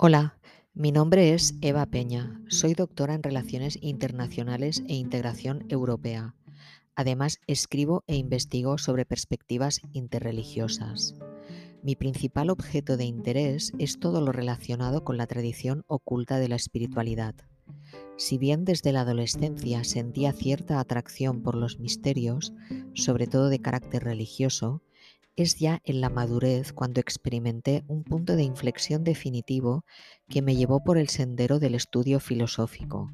Hola, 0.00 0.38
mi 0.74 0.92
nombre 0.92 1.34
es 1.34 1.56
Eva 1.60 1.84
Peña. 1.84 2.40
Soy 2.46 2.74
doctora 2.74 3.14
en 3.14 3.22
Relaciones 3.24 3.76
Internacionales 3.82 4.84
e 4.86 4.94
Integración 4.94 5.66
Europea. 5.70 6.36
Además, 6.94 7.40
escribo 7.48 8.04
e 8.06 8.14
investigo 8.14 8.78
sobre 8.78 9.04
perspectivas 9.04 9.80
interreligiosas. 9.92 11.16
Mi 11.82 11.96
principal 11.96 12.50
objeto 12.50 12.96
de 12.96 13.06
interés 13.06 13.72
es 13.80 13.98
todo 13.98 14.20
lo 14.20 14.30
relacionado 14.30 15.02
con 15.02 15.16
la 15.16 15.26
tradición 15.26 15.82
oculta 15.88 16.38
de 16.38 16.46
la 16.46 16.54
espiritualidad. 16.54 17.34
Si 18.16 18.38
bien 18.38 18.64
desde 18.64 18.92
la 18.92 19.00
adolescencia 19.00 19.82
sentía 19.82 20.32
cierta 20.32 20.78
atracción 20.78 21.42
por 21.42 21.56
los 21.56 21.80
misterios, 21.80 22.52
sobre 22.94 23.26
todo 23.26 23.48
de 23.48 23.58
carácter 23.58 24.04
religioso, 24.04 24.80
es 25.38 25.56
ya 25.56 25.80
en 25.84 26.00
la 26.00 26.10
madurez 26.10 26.72
cuando 26.72 27.00
experimenté 27.00 27.84
un 27.86 28.02
punto 28.02 28.34
de 28.34 28.42
inflexión 28.42 29.04
definitivo 29.04 29.84
que 30.28 30.42
me 30.42 30.56
llevó 30.56 30.82
por 30.82 30.98
el 30.98 31.08
sendero 31.08 31.60
del 31.60 31.76
estudio 31.76 32.18
filosófico. 32.18 33.12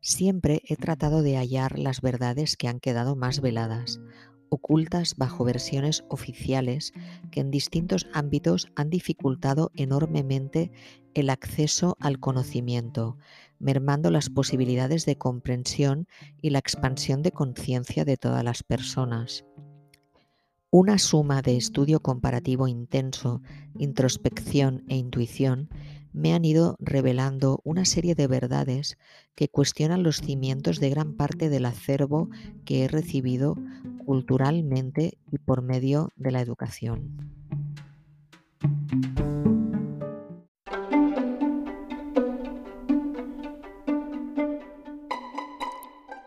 Siempre 0.00 0.62
he 0.64 0.74
tratado 0.74 1.22
de 1.22 1.36
hallar 1.36 1.78
las 1.78 2.00
verdades 2.00 2.56
que 2.56 2.66
han 2.66 2.80
quedado 2.80 3.14
más 3.14 3.40
veladas, 3.40 4.00
ocultas 4.48 5.14
bajo 5.16 5.44
versiones 5.44 6.04
oficiales 6.08 6.92
que 7.30 7.40
en 7.40 7.52
distintos 7.52 8.08
ámbitos 8.12 8.72
han 8.74 8.90
dificultado 8.90 9.70
enormemente 9.74 10.72
el 11.14 11.30
acceso 11.30 11.96
al 12.00 12.18
conocimiento, 12.18 13.16
mermando 13.60 14.10
las 14.10 14.28
posibilidades 14.28 15.06
de 15.06 15.16
comprensión 15.16 16.08
y 16.42 16.50
la 16.50 16.58
expansión 16.58 17.22
de 17.22 17.30
conciencia 17.30 18.04
de 18.04 18.16
todas 18.16 18.42
las 18.42 18.64
personas. 18.64 19.44
Una 20.70 20.98
suma 20.98 21.40
de 21.40 21.56
estudio 21.56 22.00
comparativo 22.00 22.68
intenso, 22.68 23.40
introspección 23.78 24.84
e 24.88 24.96
intuición 24.96 25.70
me 26.12 26.34
han 26.34 26.44
ido 26.44 26.76
revelando 26.78 27.62
una 27.64 27.86
serie 27.86 28.14
de 28.14 28.26
verdades 28.26 28.98
que 29.34 29.48
cuestionan 29.48 30.02
los 30.02 30.18
cimientos 30.18 30.78
de 30.78 30.90
gran 30.90 31.14
parte 31.14 31.48
del 31.48 31.64
acervo 31.64 32.28
que 32.66 32.84
he 32.84 32.88
recibido 32.88 33.56
culturalmente 34.04 35.16
y 35.32 35.38
por 35.38 35.62
medio 35.62 36.10
de 36.16 36.32
la 36.32 36.42
educación. 36.42 37.37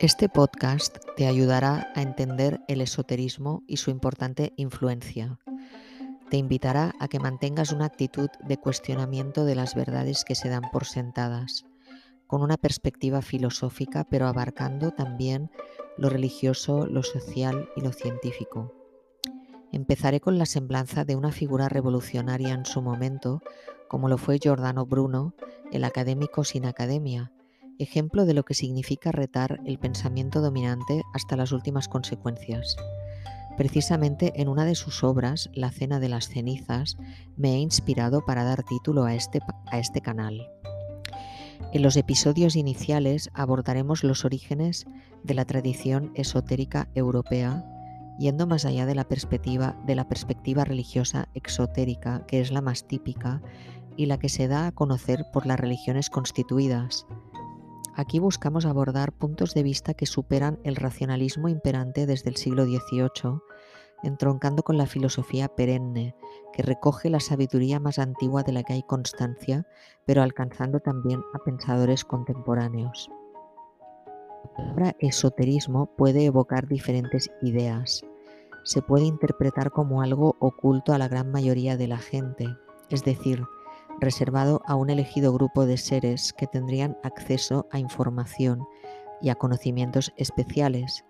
Este 0.01 0.29
podcast 0.29 0.97
te 1.15 1.27
ayudará 1.27 1.91
a 1.93 2.01
entender 2.01 2.59
el 2.67 2.81
esoterismo 2.81 3.61
y 3.67 3.77
su 3.77 3.91
importante 3.91 4.51
influencia. 4.55 5.37
Te 6.31 6.37
invitará 6.37 6.95
a 6.99 7.07
que 7.07 7.19
mantengas 7.19 7.71
una 7.71 7.85
actitud 7.85 8.27
de 8.43 8.57
cuestionamiento 8.57 9.45
de 9.45 9.53
las 9.53 9.75
verdades 9.75 10.25
que 10.25 10.33
se 10.33 10.49
dan 10.49 10.63
por 10.71 10.85
sentadas, 10.85 11.67
con 12.25 12.41
una 12.41 12.57
perspectiva 12.57 13.21
filosófica, 13.21 14.03
pero 14.03 14.25
abarcando 14.25 14.89
también 14.89 15.51
lo 15.99 16.09
religioso, 16.09 16.87
lo 16.87 17.03
social 17.03 17.69
y 17.75 17.81
lo 17.81 17.93
científico. 17.93 18.73
Empezaré 19.71 20.19
con 20.19 20.39
la 20.39 20.47
semblanza 20.47 21.05
de 21.05 21.15
una 21.15 21.31
figura 21.31 21.69
revolucionaria 21.69 22.55
en 22.55 22.65
su 22.65 22.81
momento, 22.81 23.43
como 23.87 24.09
lo 24.09 24.17
fue 24.17 24.39
Giordano 24.39 24.87
Bruno, 24.87 25.35
el 25.71 25.83
académico 25.83 26.43
sin 26.43 26.65
academia, 26.65 27.31
ejemplo 27.81 28.25
de 28.25 28.33
lo 28.33 28.43
que 28.43 28.53
significa 28.53 29.11
retar 29.11 29.59
el 29.65 29.79
pensamiento 29.79 30.41
dominante 30.41 31.03
hasta 31.13 31.35
las 31.35 31.51
últimas 31.51 31.87
consecuencias. 31.87 32.75
Precisamente 33.57 34.33
en 34.41 34.47
una 34.47 34.65
de 34.65 34.75
sus 34.75 35.03
obras, 35.03 35.49
La 35.53 35.71
Cena 35.71 35.99
de 35.99 36.09
las 36.09 36.29
Cenizas, 36.29 36.97
me 37.35 37.55
he 37.55 37.57
inspirado 37.57 38.25
para 38.25 38.43
dar 38.43 38.63
título 38.63 39.03
a 39.03 39.13
este, 39.13 39.39
a 39.67 39.79
este 39.79 40.01
canal. 40.01 40.49
En 41.73 41.83
los 41.83 41.95
episodios 41.95 42.55
iniciales 42.55 43.29
abordaremos 43.33 44.03
los 44.03 44.25
orígenes 44.25 44.85
de 45.23 45.33
la 45.33 45.45
tradición 45.45 46.11
esotérica 46.15 46.89
europea, 46.95 47.65
yendo 48.19 48.47
más 48.47 48.65
allá 48.65 48.85
de 48.85 48.95
la 48.95 49.05
perspectiva, 49.05 49.75
de 49.85 49.95
la 49.95 50.07
perspectiva 50.07 50.65
religiosa 50.65 51.29
exotérica, 51.33 52.25
que 52.27 52.41
es 52.41 52.51
la 52.51 52.61
más 52.61 52.87
típica 52.87 53.41
y 53.95 54.07
la 54.07 54.17
que 54.17 54.29
se 54.29 54.47
da 54.47 54.67
a 54.67 54.71
conocer 54.71 55.25
por 55.31 55.45
las 55.45 55.59
religiones 55.59 56.09
constituidas, 56.09 57.05
Aquí 57.95 58.19
buscamos 58.19 58.65
abordar 58.65 59.11
puntos 59.11 59.53
de 59.53 59.63
vista 59.63 59.93
que 59.93 60.05
superan 60.05 60.59
el 60.63 60.77
racionalismo 60.77 61.49
imperante 61.49 62.05
desde 62.05 62.29
el 62.29 62.37
siglo 62.37 62.63
XVIII, 62.65 63.41
entroncando 64.03 64.63
con 64.63 64.77
la 64.77 64.85
filosofía 64.85 65.49
perenne, 65.49 66.15
que 66.53 66.63
recoge 66.63 67.09
la 67.09 67.19
sabiduría 67.19 67.79
más 67.79 67.99
antigua 67.99 68.43
de 68.43 68.53
la 68.53 68.63
que 68.63 68.73
hay 68.73 68.83
constancia, 68.83 69.67
pero 70.05 70.23
alcanzando 70.23 70.79
también 70.79 71.21
a 71.33 71.39
pensadores 71.39 72.05
contemporáneos. 72.05 73.09
La 74.43 74.53
palabra 74.55 74.95
esoterismo 74.99 75.87
puede 75.97 76.25
evocar 76.25 76.67
diferentes 76.67 77.29
ideas. 77.41 78.05
Se 78.63 78.81
puede 78.81 79.05
interpretar 79.05 79.71
como 79.71 80.01
algo 80.01 80.35
oculto 80.39 80.93
a 80.93 80.97
la 80.97 81.07
gran 81.07 81.29
mayoría 81.31 81.77
de 81.77 81.87
la 81.87 81.97
gente, 81.97 82.47
es 82.89 83.03
decir, 83.03 83.43
reservado 83.99 84.61
a 84.65 84.75
un 84.75 84.89
elegido 84.89 85.33
grupo 85.33 85.65
de 85.65 85.77
seres 85.77 86.33
que 86.33 86.47
tendrían 86.47 86.97
acceso 87.03 87.67
a 87.71 87.79
información 87.79 88.65
y 89.21 89.29
a 89.29 89.35
conocimientos 89.35 90.13
especiales. 90.17 91.05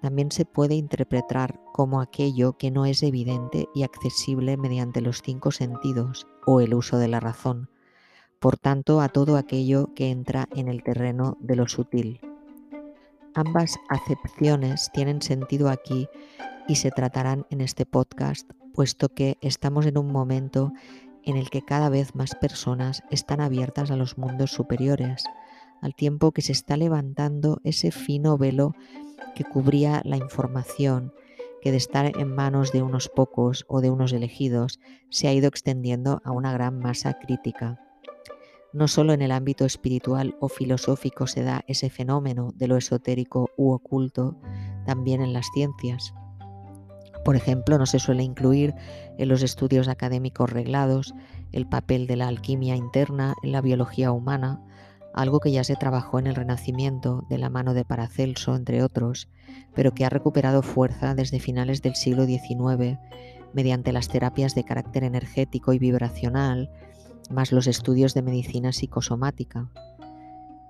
También 0.00 0.30
se 0.32 0.46
puede 0.46 0.74
interpretar 0.74 1.60
como 1.72 2.00
aquello 2.00 2.56
que 2.56 2.70
no 2.70 2.86
es 2.86 3.02
evidente 3.02 3.68
y 3.74 3.82
accesible 3.82 4.56
mediante 4.56 5.02
los 5.02 5.20
cinco 5.22 5.50
sentidos 5.50 6.26
o 6.46 6.60
el 6.60 6.74
uso 6.74 6.98
de 6.98 7.08
la 7.08 7.20
razón, 7.20 7.68
por 8.38 8.56
tanto 8.56 9.00
a 9.02 9.10
todo 9.10 9.36
aquello 9.36 9.92
que 9.94 10.10
entra 10.10 10.48
en 10.56 10.68
el 10.68 10.82
terreno 10.82 11.36
de 11.40 11.56
lo 11.56 11.68
sutil. 11.68 12.20
Ambas 13.34 13.78
acepciones 13.88 14.90
tienen 14.92 15.22
sentido 15.22 15.68
aquí 15.68 16.08
y 16.66 16.76
se 16.76 16.90
tratarán 16.90 17.46
en 17.50 17.60
este 17.60 17.84
podcast, 17.84 18.50
puesto 18.74 19.08
que 19.08 19.36
estamos 19.40 19.86
en 19.86 19.98
un 19.98 20.10
momento 20.10 20.72
en 21.24 21.36
el 21.36 21.50
que 21.50 21.62
cada 21.62 21.88
vez 21.88 22.14
más 22.14 22.34
personas 22.34 23.02
están 23.10 23.40
abiertas 23.40 23.90
a 23.90 23.96
los 23.96 24.18
mundos 24.18 24.50
superiores, 24.52 25.24
al 25.80 25.94
tiempo 25.94 26.32
que 26.32 26.42
se 26.42 26.52
está 26.52 26.76
levantando 26.76 27.60
ese 27.64 27.90
fino 27.90 28.36
velo 28.38 28.74
que 29.34 29.44
cubría 29.44 30.02
la 30.04 30.16
información 30.16 31.12
que 31.60 31.70
de 31.70 31.76
estar 31.76 32.06
en 32.18 32.34
manos 32.34 32.72
de 32.72 32.82
unos 32.82 33.08
pocos 33.08 33.64
o 33.68 33.80
de 33.80 33.90
unos 33.90 34.12
elegidos 34.12 34.80
se 35.10 35.28
ha 35.28 35.32
ido 35.32 35.48
extendiendo 35.48 36.20
a 36.24 36.32
una 36.32 36.52
gran 36.52 36.78
masa 36.78 37.14
crítica. 37.14 37.78
No 38.72 38.88
solo 38.88 39.12
en 39.12 39.20
el 39.20 39.32
ámbito 39.32 39.64
espiritual 39.64 40.36
o 40.40 40.48
filosófico 40.48 41.26
se 41.26 41.42
da 41.42 41.64
ese 41.66 41.90
fenómeno 41.90 42.52
de 42.54 42.68
lo 42.68 42.76
esotérico 42.76 43.50
u 43.56 43.72
oculto, 43.72 44.36
también 44.86 45.22
en 45.22 45.32
las 45.32 45.48
ciencias. 45.52 46.14
Por 47.24 47.36
ejemplo, 47.36 47.78
no 47.78 47.86
se 47.86 47.98
suele 47.98 48.22
incluir 48.22 48.74
en 49.18 49.28
los 49.28 49.42
estudios 49.42 49.88
académicos 49.88 50.50
reglados 50.50 51.14
el 51.52 51.66
papel 51.66 52.06
de 52.06 52.16
la 52.16 52.28
alquimia 52.28 52.76
interna 52.76 53.34
en 53.42 53.52
la 53.52 53.60
biología 53.60 54.12
humana, 54.12 54.60
algo 55.12 55.40
que 55.40 55.52
ya 55.52 55.64
se 55.64 55.76
trabajó 55.76 56.18
en 56.18 56.26
el 56.26 56.34
Renacimiento 56.34 57.26
de 57.28 57.38
la 57.38 57.50
mano 57.50 57.74
de 57.74 57.84
Paracelso, 57.84 58.54
entre 58.54 58.82
otros, 58.82 59.28
pero 59.74 59.92
que 59.92 60.04
ha 60.04 60.08
recuperado 60.10 60.62
fuerza 60.62 61.14
desde 61.14 61.40
finales 61.40 61.82
del 61.82 61.96
siglo 61.96 62.24
XIX 62.24 62.98
mediante 63.52 63.92
las 63.92 64.08
terapias 64.08 64.54
de 64.54 64.64
carácter 64.64 65.04
energético 65.04 65.72
y 65.72 65.78
vibracional, 65.78 66.70
más 67.30 67.52
los 67.52 67.66
estudios 67.66 68.14
de 68.14 68.22
medicina 68.22 68.72
psicosomática. 68.72 69.68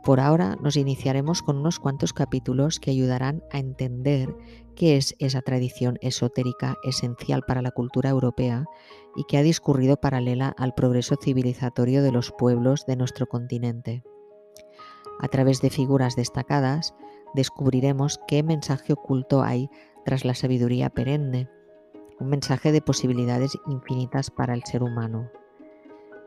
Por 0.05 0.19
ahora 0.19 0.57
nos 0.63 0.77
iniciaremos 0.77 1.43
con 1.43 1.59
unos 1.59 1.79
cuantos 1.79 2.15
capítulos 2.15 2.81
que 2.81 2.91
ayudarán 2.91 3.43
a 3.53 3.59
entender 3.59 4.35
qué 4.75 4.97
es 4.97 5.15
esa 5.19 5.43
tradición 5.43 5.99
esotérica 6.01 6.77
esencial 6.85 7.43
para 7.47 7.61
la 7.61 7.71
cultura 7.71 8.09
europea 8.09 8.65
y 9.15 9.25
que 9.25 9.37
ha 9.37 9.43
discurrido 9.43 9.99
paralela 9.99 10.55
al 10.57 10.75
progreso 10.75 11.17
civilizatorio 11.23 12.03
de 12.03 12.13
los 12.13 12.33
pueblos 12.33 12.87
de 12.87 12.97
nuestro 12.97 13.27
continente. 13.27 14.03
A 15.21 15.29
través 15.29 15.61
de 15.61 15.69
figuras 15.69 16.17
destacadas 16.17 16.95
descubriremos 17.35 18.19
qué 18.27 18.43
mensaje 18.43 18.95
oculto 18.95 19.43
hay 19.43 19.69
tras 20.07 20.25
la 20.25 20.35
sabiduría 20.35 20.89
perenne, 20.89 21.51
un 22.19 22.29
mensaje 22.29 22.73
de 22.73 22.81
posibilidades 22.81 23.59
infinitas 23.67 24.31
para 24.31 24.55
el 24.55 24.65
ser 24.65 24.83
humano. 24.83 25.31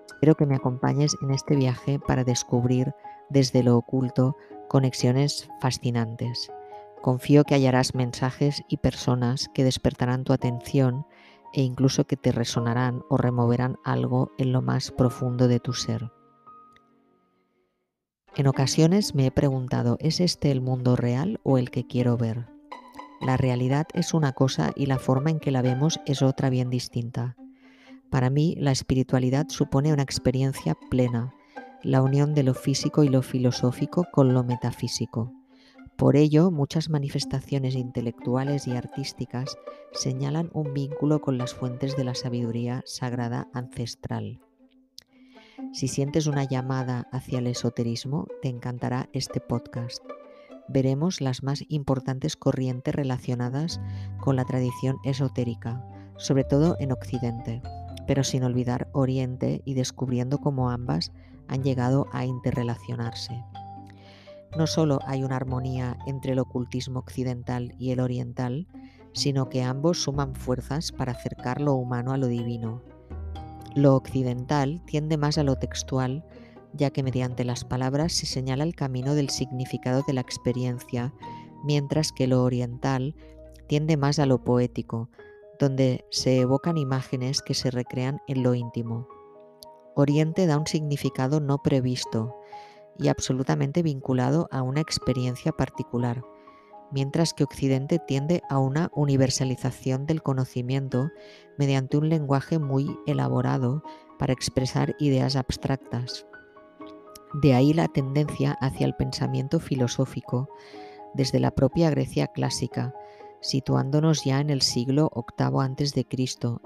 Espero 0.08 0.36
que 0.36 0.46
me 0.46 0.56
acompañes 0.56 1.16
en 1.22 1.32
este 1.32 1.56
viaje 1.56 2.00
para 2.00 2.24
descubrir 2.24 2.94
desde 3.30 3.64
lo 3.64 3.78
oculto 3.78 4.38
conexiones 4.70 5.50
fascinantes. 5.62 6.52
Confío 7.02 7.44
que 7.44 7.56
hallarás 7.56 7.96
mensajes 7.96 8.64
y 8.70 8.78
personas 8.78 9.50
que 9.54 9.64
despertarán 9.64 10.24
tu 10.24 10.34
atención 10.34 11.06
e 11.54 11.62
incluso 11.62 12.06
que 12.06 12.18
te 12.18 12.32
resonarán 12.32 13.04
o 13.10 13.18
removerán 13.18 13.78
algo 13.84 14.32
en 14.38 14.54
lo 14.54 14.62
más 14.62 14.92
profundo 14.92 15.48
de 15.48 15.60
tu 15.60 15.74
ser. 15.74 16.12
En 18.36 18.48
ocasiones 18.48 19.14
me 19.14 19.28
he 19.28 19.32
preguntado, 19.32 19.98
¿es 20.00 20.20
este 20.20 20.50
el 20.50 20.62
mundo 20.62 20.96
real 20.96 21.40
o 21.44 21.60
el 21.60 21.70
que 21.70 21.86
quiero 21.86 22.18
ver? 22.18 22.48
La 23.22 23.38
realidad 23.38 23.86
es 23.94 24.14
una 24.14 24.34
cosa 24.34 24.72
y 24.76 24.88
la 24.88 24.98
forma 24.98 25.30
en 25.30 25.40
que 25.40 25.52
la 25.52 25.62
vemos 25.62 26.00
es 26.08 26.22
otra 26.24 26.50
bien 26.50 26.70
distinta. 26.70 27.38
Para 28.14 28.30
mí, 28.30 28.56
la 28.60 28.70
espiritualidad 28.70 29.48
supone 29.50 29.92
una 29.92 30.04
experiencia 30.04 30.78
plena, 30.92 31.34
la 31.82 32.04
unión 32.04 32.36
de 32.36 32.44
lo 32.44 32.54
físico 32.54 33.04
y 33.04 33.10
lo 33.10 33.24
filosófico 33.24 34.06
con 34.12 34.36
lo 34.36 34.44
metafísico. 34.44 35.34
Por 35.96 36.16
ello, 36.16 36.52
muchas 36.52 36.92
manifestaciones 36.92 37.74
intelectuales 37.74 38.68
y 38.68 38.74
artísticas 38.74 39.58
señalan 39.94 40.52
un 40.54 40.76
vínculo 40.76 41.22
con 41.22 41.40
las 41.40 41.56
fuentes 41.56 41.98
de 41.98 42.04
la 42.04 42.14
sabiduría 42.14 42.84
sagrada 42.86 43.48
ancestral. 43.52 44.40
Si 45.72 45.88
sientes 45.88 46.28
una 46.28 46.44
llamada 46.44 47.08
hacia 47.12 47.40
el 47.40 47.48
esoterismo, 47.48 48.28
te 48.44 48.48
encantará 48.48 49.10
este 49.14 49.40
podcast. 49.40 50.04
Veremos 50.68 51.20
las 51.20 51.42
más 51.42 51.64
importantes 51.68 52.36
corrientes 52.36 52.94
relacionadas 52.94 53.82
con 54.22 54.36
la 54.36 54.46
tradición 54.46 54.98
esotérica, 55.04 55.84
sobre 56.18 56.44
todo 56.44 56.78
en 56.80 56.92
Occidente 56.92 57.64
pero 58.08 58.24
sin 58.24 58.44
olvidar 58.44 58.90
Oriente 58.94 59.62
y 59.66 59.74
descubriendo 59.74 60.40
cómo 60.40 60.70
ambas 60.70 61.12
han 61.48 61.64
llegado 61.64 62.08
a 62.12 62.26
interrelacionarse. 62.26 63.44
No 64.58 64.68
solo 64.68 65.00
hay 65.06 65.24
una 65.24 65.36
armonía 65.36 65.98
entre 66.06 66.34
el 66.34 66.40
ocultismo 66.40 67.00
occidental 67.00 67.74
y 67.80 67.92
el 67.92 68.00
oriental, 68.00 68.68
sino 69.14 69.50
que 69.50 69.64
ambos 69.64 70.04
suman 70.04 70.36
fuerzas 70.36 70.92
para 70.92 71.14
acercar 71.14 71.62
lo 71.62 71.74
humano 71.74 72.14
a 72.14 72.18
lo 72.18 72.28
divino. 72.28 72.82
Lo 73.76 73.96
occidental 73.96 74.82
tiende 74.86 75.18
más 75.18 75.38
a 75.38 75.44
lo 75.44 75.56
textual, 75.56 76.24
ya 76.74 76.92
que 76.92 77.04
mediante 77.04 77.44
las 77.44 77.64
palabras 77.64 78.14
se 78.14 78.26
señala 78.26 78.64
el 78.64 78.76
camino 78.76 79.16
del 79.16 79.30
significado 79.30 80.04
de 80.06 80.14
la 80.14 80.22
experiencia, 80.22 81.14
mientras 81.64 82.12
que 82.12 82.28
lo 82.28 82.44
oriental 82.44 83.16
tiende 83.68 83.98
más 83.98 84.20
a 84.20 84.26
lo 84.26 84.44
poético, 84.44 85.10
donde 85.64 86.06
se 86.10 86.42
evocan 86.42 86.78
imágenes 86.78 87.42
que 87.42 87.54
se 87.54 87.72
recrean 87.72 88.20
en 88.28 88.44
lo 88.44 88.54
íntimo. 88.54 89.08
Oriente 89.96 90.46
da 90.46 90.58
un 90.58 90.68
significado 90.68 91.40
no 91.40 91.64
previsto 91.64 92.36
y 93.00 93.08
absolutamente 93.08 93.82
vinculado 93.82 94.50
a 94.52 94.62
una 94.62 94.82
experiencia 94.82 95.54
particular, 95.54 96.22
mientras 96.92 97.34
que 97.34 97.46
Occidente 97.46 97.98
tiende 97.98 98.42
a 98.50 98.60
una 98.60 98.92
universalización 98.94 100.06
del 100.06 100.22
conocimiento 100.22 101.12
mediante 101.58 101.96
un 101.96 102.10
lenguaje 102.10 102.60
muy 102.60 103.00
elaborado 103.08 103.84
para 104.20 104.34
expresar 104.34 104.98
ideas 105.00 105.38
abstractas. 105.38 106.28
De 107.42 107.54
ahí 107.54 107.72
la 107.74 107.88
tendencia 107.88 108.58
hacia 108.60 108.86
el 108.86 108.96
pensamiento 108.96 109.62
filosófico 109.62 110.50
desde 111.14 111.40
la 111.40 111.52
propia 111.52 111.90
Grecia 111.90 112.28
clásica, 112.28 112.94
situándonos 113.44 114.24
ya 114.24 114.40
en 114.40 114.50
el 114.50 114.64
siglo 114.64 115.12
VIII 115.14 115.62
a.C., 115.62 116.08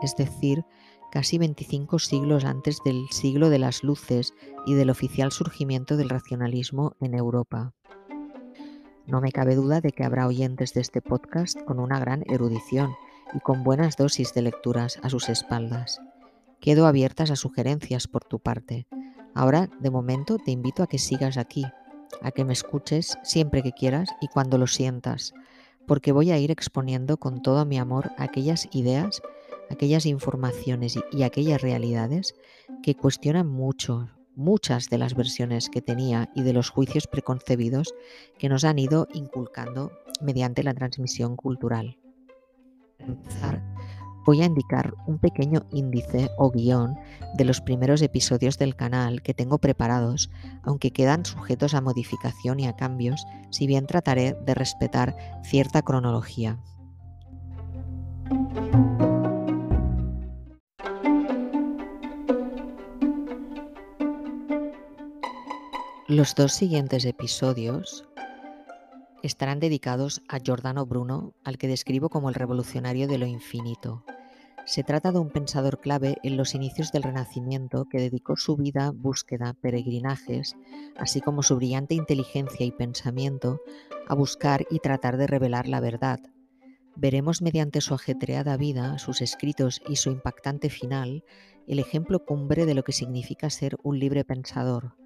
es 0.02 0.16
decir, 0.16 0.64
casi 1.12 1.38
25 1.38 2.00
siglos 2.00 2.46
antes 2.46 2.80
del 2.86 3.08
siglo 3.12 3.50
de 3.50 3.60
las 3.60 3.84
luces 3.84 4.34
y 4.66 4.76
del 4.76 4.90
oficial 4.90 5.32
surgimiento 5.32 5.98
del 5.98 6.10
racionalismo 6.10 6.96
en 7.02 7.16
Europa. 7.16 7.74
No 9.06 9.22
me 9.22 9.32
cabe 9.32 9.56
duda 9.56 9.82
de 9.82 9.92
que 9.92 10.04
habrá 10.04 10.28
oyentes 10.28 10.74
de 10.74 10.82
este 10.82 11.02
podcast 11.02 11.60
con 11.64 11.80
una 11.80 12.00
gran 12.00 12.24
erudición 12.28 12.92
y 13.34 13.40
con 13.40 13.64
buenas 13.64 13.96
dosis 13.96 14.34
de 14.34 14.42
lecturas 14.42 15.00
a 15.02 15.10
sus 15.10 15.30
espaldas. 15.30 16.02
Quedo 16.60 16.88
abiertas 16.88 17.32
a 17.32 17.36
sugerencias 17.36 18.08
por 18.08 18.26
tu 18.26 18.40
parte. 18.40 18.88
Ahora, 19.34 19.70
de 19.80 19.92
momento, 19.92 20.38
te 20.38 20.52
invito 20.52 20.84
a 20.84 20.88
que 20.88 20.98
sigas 20.98 21.38
aquí, 21.38 21.66
a 22.22 22.32
que 22.32 22.44
me 22.44 22.54
escuches 22.54 23.18
siempre 23.24 23.64
que 23.64 23.72
quieras 23.72 24.10
y 24.22 24.28
cuando 24.28 24.58
lo 24.58 24.68
sientas, 24.68 25.34
porque 25.88 26.12
voy 26.12 26.32
a 26.32 26.38
ir 26.38 26.52
exponiendo 26.52 27.18
con 27.18 27.42
todo 27.42 27.66
mi 27.66 27.80
amor 27.80 28.12
aquellas 28.18 28.68
ideas, 28.74 29.22
aquellas 29.72 30.06
informaciones 30.06 31.00
y, 31.12 31.24
aquellas 31.24 31.62
realidades 31.62 32.36
que 32.84 32.94
cuestionan 32.94 33.48
mucho, 33.48 34.10
muchas 34.36 34.90
de 34.90 35.00
las 35.00 35.16
versiones 35.16 35.70
que 35.70 35.82
tenía 35.82 36.30
y 36.36 36.44
de 36.44 36.54
los 36.54 36.70
juicios 36.70 37.08
preconcebidos 37.08 37.96
que 38.38 38.50
nos 38.50 38.66
han 38.66 38.78
ido 38.78 39.08
inculcando 39.14 39.92
mediante 40.22 40.62
la 40.62 40.74
transmisión 40.74 41.36
cultural. 41.36 41.98
Voy 44.28 44.42
a 44.42 44.46
indicar 44.46 44.94
un 45.06 45.20
pequeño 45.20 45.66
índice 45.72 46.30
o 46.38 46.52
guion 46.52 47.00
de 47.36 47.46
los 47.46 47.62
primeros 47.62 48.02
episodios 48.02 48.58
del 48.58 48.76
canal 48.76 49.22
que 49.22 49.34
tengo 49.34 49.58
preparados, 49.58 50.30
aunque 50.64 50.92
quedan 50.92 51.26
sujetos 51.26 51.74
a 51.74 51.80
modificación 51.80 52.60
y 52.60 52.68
a 52.68 52.76
cambios, 52.76 53.26
si 53.52 53.68
bien 53.68 53.88
trataré 53.88 54.36
de 54.46 54.54
respetar 54.54 55.16
cierta 55.44 55.82
cronología. 55.82 56.60
Los 66.10 66.36
dos 66.36 66.52
siguientes 66.52 67.06
episodios 67.06 68.06
estarán 69.24 69.62
dedicados 69.62 70.22
a 70.28 70.40
Giordano 70.40 70.86
Bruno, 70.86 71.34
al 71.46 71.58
que 71.58 71.70
describo 71.70 72.10
como 72.10 72.28
el 72.28 72.36
revolucionario 72.36 73.08
de 73.08 73.18
lo 73.20 73.26
infinito. 73.26 74.04
Se 74.68 74.84
trata 74.84 75.14
de 75.14 75.20
un 75.20 75.30
pensador 75.30 75.80
clave 75.80 76.18
en 76.24 76.36
los 76.36 76.54
inicios 76.54 76.92
del 76.92 77.04
Renacimiento 77.04 77.86
que 77.86 78.02
dedicó 78.02 78.36
su 78.36 78.58
vida, 78.58 78.92
búsqueda, 78.94 79.54
peregrinajes, 79.54 80.58
así 80.98 81.22
como 81.22 81.42
su 81.42 81.56
brillante 81.56 81.96
inteligencia 81.96 82.66
y 82.66 82.72
pensamiento, 82.72 83.62
a 84.10 84.14
buscar 84.14 84.66
y 84.70 84.80
tratar 84.80 85.16
de 85.16 85.26
revelar 85.26 85.70
la 85.70 85.80
verdad. 85.80 86.20
Veremos 86.98 87.42
mediante 87.42 87.80
su 87.80 87.94
ajetreada 87.94 88.58
vida, 88.58 88.98
sus 88.98 89.22
escritos 89.22 89.82
y 89.88 89.96
su 89.96 90.12
impactante 90.12 90.70
final, 90.70 91.24
el 91.66 91.80
ejemplo 91.80 92.26
cumbre 92.26 92.66
de 92.66 92.74
lo 92.74 92.84
que 92.84 92.92
significa 92.92 93.50
ser 93.50 93.78
un 93.84 94.00
libre 94.00 94.26
pensador. 94.26 94.98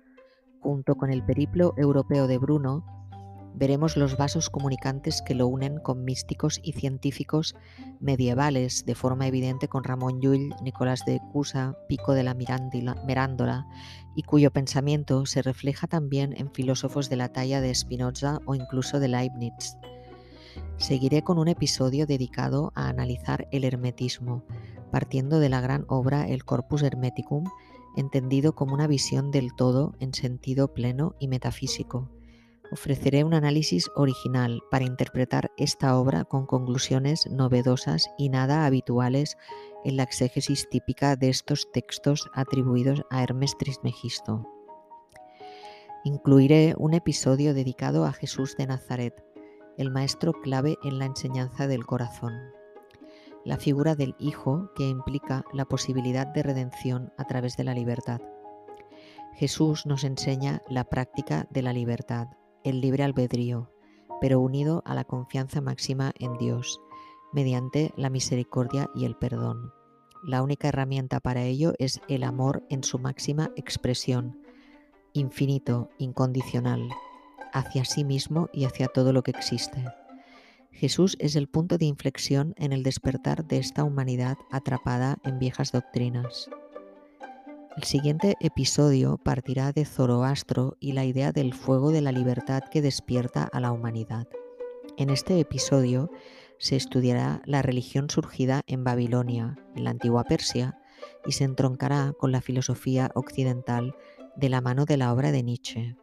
Junto 0.59 0.95
con 0.95 1.11
el 1.11 1.23
periplo 1.23 1.75
europeo 1.77 2.25
de 2.25 2.39
Bruno, 2.39 3.00
veremos 3.53 3.97
los 3.97 4.17
vasos 4.17 4.49
comunicantes 4.49 5.21
que 5.21 5.35
lo 5.35 5.47
unen 5.47 5.77
con 5.79 6.03
místicos 6.03 6.59
y 6.63 6.73
científicos 6.73 7.55
medievales, 7.99 8.85
de 8.85 8.95
forma 8.95 9.27
evidente 9.27 9.67
con 9.67 9.83
Ramón 9.83 10.19
Llull, 10.21 10.55
Nicolás 10.61 11.03
de 11.05 11.19
Cusa, 11.31 11.75
Pico 11.87 12.13
de 12.13 12.23
la 12.23 12.33
Mirándola, 12.33 13.67
y 14.15 14.23
cuyo 14.23 14.51
pensamiento 14.51 15.25
se 15.25 15.41
refleja 15.41 15.87
también 15.87 16.33
en 16.37 16.51
filósofos 16.51 17.09
de 17.09 17.17
la 17.17 17.29
talla 17.29 17.61
de 17.61 17.73
Spinoza 17.73 18.39
o 18.45 18.55
incluso 18.55 18.99
de 18.99 19.07
Leibniz. 19.07 19.77
Seguiré 20.77 21.21
con 21.21 21.37
un 21.37 21.47
episodio 21.47 22.05
dedicado 22.05 22.71
a 22.75 22.89
analizar 22.89 23.47
el 23.51 23.63
hermetismo, 23.63 24.43
partiendo 24.91 25.39
de 25.39 25.49
la 25.49 25.61
gran 25.61 25.85
obra 25.87 26.27
El 26.27 26.43
Corpus 26.43 26.83
Hermeticum, 26.83 27.45
entendido 27.95 28.55
como 28.55 28.73
una 28.73 28.87
visión 28.87 29.31
del 29.31 29.53
todo 29.55 29.93
en 29.99 30.13
sentido 30.13 30.73
pleno 30.73 31.15
y 31.19 31.27
metafísico 31.27 32.09
ofreceré 32.71 33.23
un 33.23 33.33
análisis 33.33 33.91
original 33.95 34.61
para 34.71 34.85
interpretar 34.85 35.51
esta 35.57 35.97
obra 35.99 36.23
con 36.23 36.45
conclusiones 36.45 37.27
novedosas 37.29 38.09
y 38.17 38.29
nada 38.29 38.65
habituales 38.65 39.37
en 39.83 39.97
la 39.97 40.03
exégesis 40.03 40.69
típica 40.69 41.15
de 41.15 41.29
estos 41.29 41.69
textos 41.71 42.29
atribuidos 42.33 43.03
a 43.09 43.23
Hermes 43.23 43.57
Trismegisto. 43.57 44.47
Incluiré 46.03 46.73
un 46.77 46.93
episodio 46.93 47.53
dedicado 47.53 48.05
a 48.05 48.13
Jesús 48.13 48.55
de 48.57 48.67
Nazaret, 48.67 49.23
el 49.77 49.91
maestro 49.91 50.33
clave 50.33 50.77
en 50.83 50.97
la 50.97 51.05
enseñanza 51.05 51.67
del 51.67 51.85
corazón. 51.85 52.33
La 53.43 53.57
figura 53.57 53.95
del 53.95 54.15
Hijo 54.17 54.71
que 54.75 54.87
implica 54.87 55.43
la 55.51 55.65
posibilidad 55.65 56.27
de 56.27 56.43
redención 56.43 57.11
a 57.17 57.25
través 57.25 57.57
de 57.57 57.63
la 57.63 57.73
libertad. 57.73 58.21
Jesús 59.33 59.85
nos 59.85 60.03
enseña 60.03 60.61
la 60.69 60.83
práctica 60.83 61.47
de 61.49 61.61
la 61.61 61.73
libertad, 61.73 62.27
el 62.63 62.81
libre 62.81 63.03
albedrío, 63.03 63.71
pero 64.19 64.39
unido 64.39 64.81
a 64.85 64.95
la 64.95 65.03
confianza 65.03 65.61
máxima 65.61 66.13
en 66.19 66.37
Dios, 66.37 66.81
mediante 67.33 67.91
la 67.97 68.09
misericordia 68.09 68.89
y 68.95 69.05
el 69.05 69.15
perdón. 69.15 69.73
La 70.23 70.43
única 70.43 70.67
herramienta 70.67 71.19
para 71.19 71.43
ello 71.43 71.73
es 71.79 72.01
el 72.07 72.23
amor 72.23 72.63
en 72.69 72.83
su 72.83 72.99
máxima 72.99 73.51
expresión, 73.55 74.39
infinito, 75.13 75.89
incondicional, 75.97 76.87
hacia 77.53 77.85
sí 77.85 78.03
mismo 78.03 78.49
y 78.53 78.65
hacia 78.65 78.87
todo 78.87 79.13
lo 79.13 79.23
que 79.23 79.31
existe. 79.31 79.83
Jesús 80.71 81.17
es 81.19 81.35
el 81.35 81.47
punto 81.47 81.77
de 81.77 81.85
inflexión 81.85 82.53
en 82.57 82.71
el 82.71 82.83
despertar 82.83 83.45
de 83.45 83.57
esta 83.57 83.83
humanidad 83.83 84.37
atrapada 84.51 85.17
en 85.23 85.37
viejas 85.37 85.71
doctrinas. 85.71 86.49
El 87.77 87.83
siguiente 87.83 88.35
episodio 88.41 89.17
partirá 89.17 89.71
de 89.71 89.85
Zoroastro 89.85 90.75
y 90.81 90.91
la 90.91 91.05
idea 91.05 91.31
del 91.31 91.53
fuego 91.53 91.91
de 91.91 92.01
la 92.01 92.11
libertad 92.11 92.63
que 92.69 92.81
despierta 92.81 93.47
a 93.49 93.61
la 93.61 93.71
humanidad. 93.71 94.27
En 94.97 95.09
este 95.09 95.39
episodio 95.39 96.11
se 96.59 96.75
estudiará 96.75 97.41
la 97.45 97.61
religión 97.61 98.09
surgida 98.09 98.61
en 98.67 98.83
Babilonia, 98.83 99.57
en 99.73 99.85
la 99.85 99.91
antigua 99.91 100.25
Persia, 100.25 100.77
y 101.25 101.31
se 101.31 101.45
entroncará 101.45 102.11
con 102.19 102.33
la 102.33 102.41
filosofía 102.41 103.09
occidental 103.15 103.95
de 104.35 104.49
la 104.49 104.59
mano 104.59 104.83
de 104.83 104.97
la 104.97 105.13
obra 105.13 105.31
de 105.31 105.41
Nietzsche. 105.41 105.95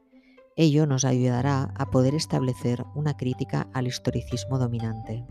Ello 0.57 0.87
nos 0.87 1.05
ayudará 1.05 1.75
a 1.77 1.91
poder 1.91 2.15
establecer 2.15 2.83
una 2.95 3.15
crítica 3.15 3.69
al 3.75 3.87
historicismo 3.87 4.59
dominante. 4.59 5.27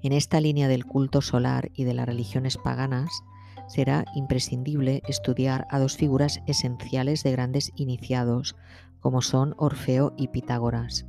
En 0.00 0.12
esta 0.12 0.40
línea 0.40 0.68
del 0.68 0.86
culto 0.86 1.22
solar 1.22 1.70
y 1.74 1.84
de 1.84 1.94
las 1.94 2.06
religiones 2.06 2.56
paganas, 2.56 3.10
será 3.66 4.04
imprescindible 4.14 5.02
estudiar 5.06 5.66
a 5.70 5.78
dos 5.78 5.96
figuras 5.96 6.40
esenciales 6.46 7.22
de 7.22 7.32
grandes 7.32 7.72
iniciados, 7.76 8.56
como 9.00 9.22
son 9.22 9.54
Orfeo 9.58 10.12
y 10.16 10.28
Pitágoras. 10.28 11.06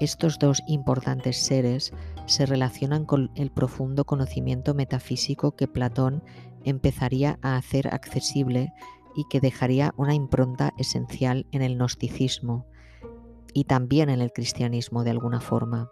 Estos 0.00 0.38
dos 0.38 0.62
importantes 0.66 1.44
seres 1.44 1.92
se 2.26 2.46
relacionan 2.46 3.04
con 3.04 3.30
el 3.36 3.50
profundo 3.50 4.04
conocimiento 4.04 4.74
metafísico 4.74 5.54
que 5.54 5.68
Platón 5.68 6.22
empezaría 6.64 7.38
a 7.42 7.56
hacer 7.56 7.88
accesible 7.94 8.72
y 9.14 9.24
que 9.30 9.40
dejaría 9.40 9.94
una 9.96 10.14
impronta 10.14 10.72
esencial 10.78 11.46
en 11.52 11.62
el 11.62 11.76
gnosticismo 11.76 12.66
y 13.52 13.64
también 13.64 14.10
en 14.10 14.20
el 14.20 14.32
cristianismo 14.32 15.04
de 15.04 15.10
alguna 15.10 15.40
forma. 15.40 15.90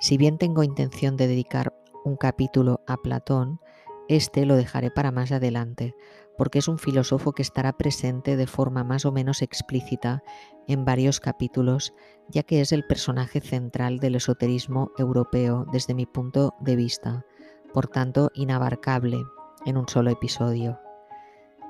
Si 0.00 0.16
bien 0.16 0.38
tengo 0.38 0.62
intención 0.62 1.16
de 1.16 1.28
dedicar 1.28 1.74
un 2.04 2.16
capítulo 2.16 2.80
a 2.86 2.96
Platón, 2.96 3.60
este 4.08 4.46
lo 4.46 4.56
dejaré 4.56 4.90
para 4.90 5.10
más 5.10 5.32
adelante, 5.32 5.94
porque 6.38 6.58
es 6.58 6.68
un 6.68 6.78
filósofo 6.78 7.32
que 7.32 7.42
estará 7.42 7.72
presente 7.72 8.36
de 8.36 8.46
forma 8.46 8.84
más 8.84 9.04
o 9.04 9.12
menos 9.12 9.42
explícita 9.42 10.22
en 10.68 10.84
varios 10.84 11.20
capítulos, 11.20 11.94
ya 12.28 12.42
que 12.42 12.60
es 12.60 12.72
el 12.72 12.84
personaje 12.86 13.40
central 13.40 13.98
del 13.98 14.16
esoterismo 14.16 14.90
europeo 14.98 15.66
desde 15.72 15.94
mi 15.94 16.06
punto 16.06 16.54
de 16.60 16.76
vista, 16.76 17.24
por 17.72 17.88
tanto 17.88 18.30
inabarcable 18.34 19.24
en 19.64 19.76
un 19.76 19.88
solo 19.88 20.10
episodio. 20.10 20.78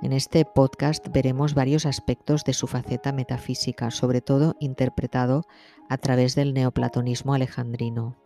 En 0.02 0.12
este 0.12 0.44
podcast 0.44 1.06
veremos 1.08 1.54
varios 1.54 1.86
aspectos 1.86 2.44
de 2.44 2.52
su 2.52 2.66
faceta 2.66 3.12
metafísica, 3.12 3.90
sobre 3.90 4.20
todo 4.20 4.54
interpretado 4.60 5.44
a 5.88 5.96
través 5.96 6.34
del 6.34 6.52
neoplatonismo 6.52 7.32
alejandrino. 7.32 8.16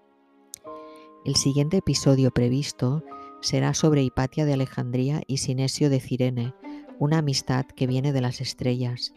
El 1.24 1.36
siguiente 1.36 1.76
episodio 1.76 2.32
previsto 2.32 3.04
será 3.40 3.74
sobre 3.74 4.02
Hipatia 4.02 4.44
de 4.44 4.54
Alejandría 4.54 5.22
y 5.26 5.38
Sinesio 5.38 5.90
de 5.90 6.00
Cirene, 6.00 6.54
una 6.98 7.18
amistad 7.18 7.64
que 7.64 7.86
viene 7.86 8.12
de 8.12 8.20
las 8.20 8.40
estrellas. 8.40 9.14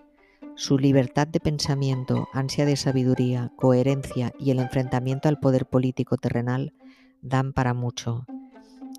Su 0.56 0.77
libertad 0.77 1.27
de 1.27 1.39
pensamiento, 1.39 2.27
ansia 2.32 2.65
de 2.65 2.75
sabiduría, 2.75 3.51
coherencia 3.56 4.34
y 4.39 4.51
el 4.51 4.60
enfrentamiento 4.60 5.27
al 5.27 5.39
poder 5.39 5.65
político 5.65 6.18
terrenal 6.18 6.74
dan 7.22 7.53
para 7.53 7.74
mucho. 7.74 8.25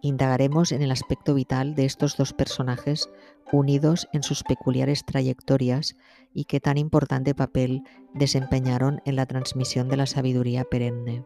Indagaremos 0.03 0.73
en 0.73 0.83
el 0.83 0.91
aspecto 0.91 1.33
vital 1.33 1.75
de 1.75 1.87
estos 1.87 2.17
dos 2.17 2.33
personajes 2.33 3.09
unidos 3.53 4.09
en 4.13 4.23
sus 4.23 4.43
peculiares 4.43 5.05
trayectorias 5.05 5.97
y 6.35 6.45
qué 6.45 6.61
tan 6.61 6.77
importante 6.77 7.35
papel 7.35 7.83
desempeñaron 8.13 9.01
en 9.05 9.17
la 9.17 9.27
transmisión 9.27 9.89
de 9.89 9.97
la 9.97 10.07
sabiduría 10.07 10.65
perenne. 10.65 11.25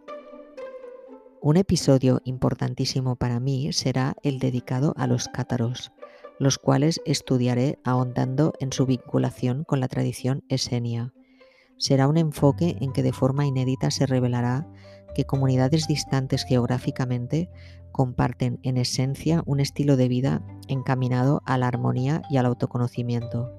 Un 1.40 1.56
episodio 1.56 2.20
importantísimo 2.24 3.14
para 3.14 3.38
mí 3.38 3.72
será 3.72 4.16
el 4.24 4.40
dedicado 4.40 4.92
a 4.96 5.06
los 5.06 5.28
cátaros, 5.28 5.92
los 6.40 6.58
cuales 6.58 7.00
estudiaré 7.04 7.78
ahondando 7.84 8.54
en 8.58 8.72
su 8.72 8.86
vinculación 8.86 9.62
con 9.62 9.78
la 9.78 9.86
tradición 9.86 10.42
esenia. 10.48 11.12
Será 11.76 12.08
un 12.08 12.16
enfoque 12.16 12.76
en 12.80 12.92
que 12.92 13.04
de 13.04 13.12
forma 13.12 13.46
inédita 13.46 13.92
se 13.92 14.04
revelará 14.04 14.66
que 15.14 15.26
comunidades 15.26 15.86
distantes 15.86 16.44
geográficamente 16.44 17.48
comparten 17.92 18.58
en 18.64 18.76
esencia 18.76 19.44
un 19.46 19.60
estilo 19.60 19.96
de 19.96 20.08
vida 20.08 20.42
encaminado 20.66 21.40
a 21.46 21.56
la 21.56 21.68
armonía 21.68 22.22
y 22.28 22.38
al 22.38 22.46
autoconocimiento. 22.46 23.52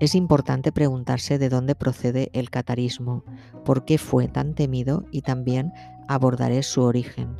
Es 0.00 0.14
importante 0.14 0.72
preguntarse 0.72 1.38
de 1.38 1.50
dónde 1.50 1.74
procede 1.74 2.30
el 2.32 2.48
catarismo, 2.48 3.22
por 3.66 3.84
qué 3.84 3.98
fue 3.98 4.28
tan 4.28 4.54
temido 4.54 5.04
y 5.10 5.20
también 5.20 5.74
abordaré 6.10 6.64
su 6.64 6.82
origen. 6.82 7.36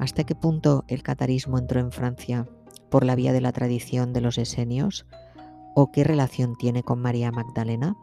¿Hasta 0.00 0.24
qué 0.24 0.34
punto 0.34 0.84
el 0.88 1.04
catarismo 1.04 1.58
entró 1.58 1.78
en 1.78 1.92
Francia 1.92 2.48
por 2.90 3.04
la 3.04 3.14
vía 3.14 3.32
de 3.32 3.40
la 3.40 3.52
tradición 3.52 4.12
de 4.12 4.20
los 4.20 4.36
esenios? 4.36 5.06
¿O 5.76 5.92
qué 5.92 6.02
relación 6.02 6.56
tiene 6.56 6.82
con 6.82 7.00
María 7.00 7.30
Magdalena? 7.30 7.94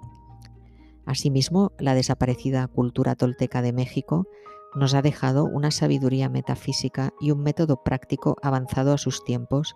Asimismo, 1.05 1.73
la 1.77 1.93
desaparecida 1.93 2.65
cultura 2.67 3.15
tolteca 3.15 3.61
de 3.61 3.73
México 3.73 4.27
nos 4.75 4.93
ha 4.93 5.01
dejado 5.01 5.43
una 5.43 5.71
sabiduría 5.71 6.29
metafísica 6.29 7.11
y 7.19 7.31
un 7.31 7.43
método 7.43 7.83
práctico 7.83 8.37
avanzado 8.41 8.93
a 8.93 8.97
sus 8.97 9.25
tiempos 9.25 9.75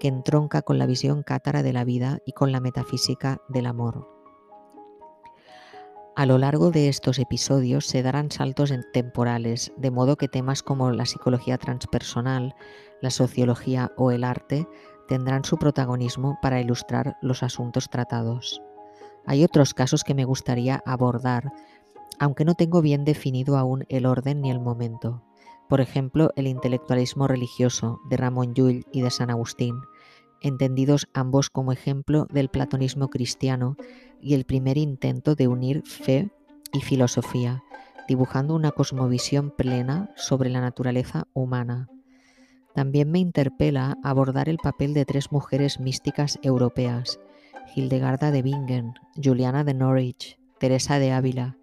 que 0.00 0.08
entronca 0.08 0.62
con 0.62 0.78
la 0.78 0.86
visión 0.86 1.22
cátara 1.22 1.62
de 1.62 1.72
la 1.72 1.84
vida 1.84 2.18
y 2.26 2.32
con 2.32 2.50
la 2.50 2.58
metafísica 2.58 3.40
del 3.48 3.66
amor. 3.66 4.17
A 6.18 6.26
lo 6.26 6.36
largo 6.36 6.72
de 6.72 6.88
estos 6.88 7.20
episodios 7.20 7.86
se 7.86 8.02
darán 8.02 8.32
saltos 8.32 8.74
temporales, 8.92 9.72
de 9.76 9.92
modo 9.92 10.16
que 10.16 10.26
temas 10.26 10.64
como 10.64 10.90
la 10.90 11.06
psicología 11.06 11.58
transpersonal, 11.58 12.56
la 13.00 13.10
sociología 13.10 13.92
o 13.96 14.10
el 14.10 14.24
arte 14.24 14.66
tendrán 15.06 15.44
su 15.44 15.58
protagonismo 15.58 16.36
para 16.42 16.60
ilustrar 16.60 17.16
los 17.22 17.44
asuntos 17.44 17.88
tratados. 17.88 18.60
Hay 19.26 19.44
otros 19.44 19.74
casos 19.74 20.02
que 20.02 20.14
me 20.14 20.24
gustaría 20.24 20.82
abordar, 20.84 21.52
aunque 22.18 22.44
no 22.44 22.56
tengo 22.56 22.82
bien 22.82 23.04
definido 23.04 23.56
aún 23.56 23.84
el 23.88 24.04
orden 24.04 24.40
ni 24.40 24.50
el 24.50 24.58
momento. 24.58 25.22
Por 25.68 25.80
ejemplo, 25.80 26.32
el 26.34 26.48
intelectualismo 26.48 27.28
religioso 27.28 28.00
de 28.10 28.16
Ramón 28.16 28.54
Llull 28.54 28.84
y 28.90 29.02
de 29.02 29.10
San 29.12 29.30
Agustín, 29.30 29.76
entendidos 30.40 31.08
ambos 31.12 31.50
como 31.50 31.72
ejemplo 31.72 32.26
del 32.30 32.48
platonismo 32.48 33.08
cristiano 33.08 33.76
y 34.20 34.34
el 34.34 34.44
primer 34.44 34.78
intento 34.78 35.34
de 35.34 35.48
unir 35.48 35.82
fe 35.84 36.30
y 36.72 36.80
filosofía, 36.80 37.62
dibujando 38.08 38.54
una 38.54 38.72
cosmovisión 38.72 39.50
plena 39.50 40.10
sobre 40.16 40.50
la 40.50 40.60
naturaleza 40.60 41.26
humana. 41.34 41.88
También 42.74 43.10
me 43.10 43.18
interpela 43.18 43.96
abordar 44.02 44.48
el 44.48 44.58
papel 44.58 44.94
de 44.94 45.04
tres 45.04 45.32
mujeres 45.32 45.80
místicas 45.80 46.38
europeas, 46.42 47.18
Hildegarda 47.74 48.30
de 48.30 48.42
Bingen, 48.42 48.94
Juliana 49.22 49.64
de 49.64 49.74
Norwich, 49.74 50.38
Teresa 50.58 50.98
de 50.98 51.12
Ávila, 51.12 51.56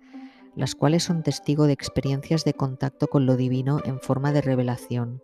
las 0.55 0.75
cuales 0.75 1.03
son 1.03 1.23
testigo 1.23 1.67
de 1.67 1.73
experiencias 1.73 2.45
de 2.45 2.53
contacto 2.53 3.07
con 3.07 3.25
lo 3.25 3.35
divino 3.35 3.79
en 3.85 3.99
forma 3.99 4.31
de 4.31 4.41
revelación. 4.41 5.21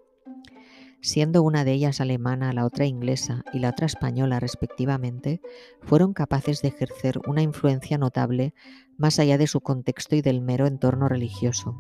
Siendo 1.03 1.41
una 1.41 1.63
de 1.63 1.71
ellas 1.71 1.99
alemana, 1.99 2.53
la 2.53 2.63
otra 2.63 2.85
inglesa 2.85 3.43
y 3.51 3.57
la 3.57 3.69
otra 3.69 3.87
española 3.87 4.39
respectivamente, 4.39 5.41
fueron 5.81 6.13
capaces 6.13 6.61
de 6.61 6.67
ejercer 6.67 7.19
una 7.27 7.41
influencia 7.41 7.97
notable 7.97 8.53
más 8.97 9.17
allá 9.17 9.39
de 9.39 9.47
su 9.47 9.61
contexto 9.61 10.15
y 10.15 10.21
del 10.21 10.41
mero 10.41 10.67
entorno 10.67 11.09
religioso. 11.09 11.75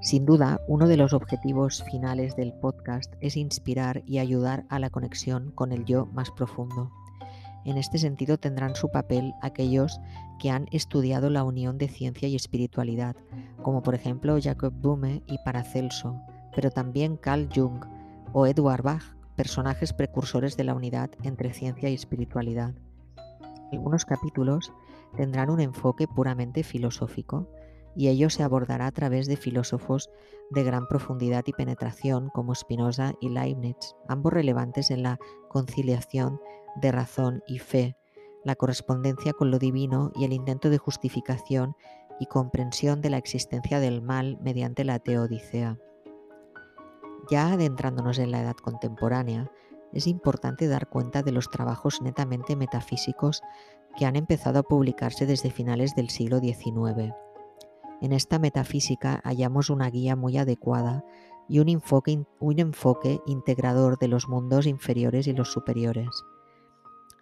Sin 0.00 0.26
duda, 0.26 0.60
uno 0.66 0.88
de 0.88 0.96
los 0.96 1.12
objetivos 1.12 1.84
finales 1.84 2.34
del 2.34 2.52
podcast 2.54 3.14
es 3.20 3.36
inspirar 3.36 4.02
y 4.04 4.18
ayudar 4.18 4.66
a 4.68 4.80
la 4.80 4.90
conexión 4.90 5.52
con 5.52 5.70
el 5.70 5.84
yo 5.84 6.06
más 6.06 6.32
profundo. 6.32 6.90
En 7.64 7.78
este 7.78 7.98
sentido 7.98 8.36
tendrán 8.36 8.74
su 8.74 8.90
papel 8.90 9.32
aquellos 9.42 10.00
que 10.40 10.50
han 10.50 10.66
estudiado 10.72 11.30
la 11.30 11.44
unión 11.44 11.78
de 11.78 11.86
ciencia 11.86 12.26
y 12.26 12.34
espiritualidad, 12.34 13.14
como 13.62 13.84
por 13.84 13.94
ejemplo 13.94 14.36
Jacob 14.42 14.72
Bume 14.74 15.22
y 15.28 15.38
Paracelso, 15.44 16.20
pero 16.54 16.70
también 16.70 17.16
Carl 17.16 17.48
Jung 17.54 17.84
o 18.32 18.46
Edward 18.46 18.82
Bach, 18.82 19.16
personajes 19.36 19.92
precursores 19.92 20.56
de 20.56 20.64
la 20.64 20.74
unidad 20.74 21.10
entre 21.22 21.52
ciencia 21.52 21.88
y 21.88 21.94
espiritualidad. 21.94 22.74
Algunos 23.72 24.04
capítulos 24.04 24.72
tendrán 25.16 25.50
un 25.50 25.60
enfoque 25.60 26.06
puramente 26.06 26.62
filosófico, 26.62 27.48
y 27.94 28.08
ello 28.08 28.30
se 28.30 28.42
abordará 28.42 28.86
a 28.86 28.92
través 28.92 29.26
de 29.26 29.36
filósofos 29.36 30.10
de 30.50 30.64
gran 30.64 30.86
profundidad 30.86 31.44
y 31.46 31.52
penetración 31.52 32.30
como 32.30 32.54
Spinoza 32.54 33.12
y 33.20 33.28
Leibniz, 33.28 33.76
ambos 34.08 34.32
relevantes 34.32 34.90
en 34.90 35.02
la 35.02 35.18
conciliación 35.48 36.40
de 36.76 36.90
razón 36.90 37.42
y 37.46 37.58
fe, 37.58 37.96
la 38.44 38.56
correspondencia 38.56 39.32
con 39.34 39.50
lo 39.50 39.58
divino 39.58 40.10
y 40.14 40.24
el 40.24 40.32
intento 40.32 40.70
de 40.70 40.78
justificación 40.78 41.76
y 42.18 42.26
comprensión 42.26 43.00
de 43.00 43.10
la 43.10 43.18
existencia 43.18 43.78
del 43.80 44.02
mal 44.02 44.38
mediante 44.40 44.84
la 44.84 44.98
teodicea. 44.98 45.78
Ya 47.30 47.52
adentrándonos 47.52 48.18
en 48.18 48.30
la 48.30 48.40
edad 48.40 48.56
contemporánea, 48.56 49.50
es 49.92 50.06
importante 50.06 50.68
dar 50.68 50.88
cuenta 50.88 51.22
de 51.22 51.32
los 51.32 51.50
trabajos 51.50 52.00
netamente 52.02 52.56
metafísicos 52.56 53.42
que 53.96 54.06
han 54.06 54.16
empezado 54.16 54.60
a 54.60 54.62
publicarse 54.62 55.26
desde 55.26 55.50
finales 55.50 55.94
del 55.94 56.10
siglo 56.10 56.40
XIX. 56.40 57.12
En 58.00 58.12
esta 58.12 58.38
metafísica 58.38 59.20
hallamos 59.24 59.70
una 59.70 59.90
guía 59.90 60.16
muy 60.16 60.38
adecuada 60.38 61.04
y 61.48 61.58
un 61.58 61.68
enfoque, 61.68 62.24
enfoque 62.40 63.20
integrador 63.26 63.98
de 63.98 64.08
los 64.08 64.28
mundos 64.28 64.66
inferiores 64.66 65.26
y 65.26 65.32
los 65.32 65.52
superiores 65.52 66.24